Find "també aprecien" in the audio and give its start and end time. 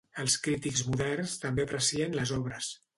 1.47-2.21